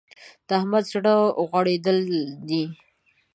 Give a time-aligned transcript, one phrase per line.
[0.47, 1.15] د احمد زړه
[1.49, 1.99] غوړېدل
[2.47, 2.63] دی.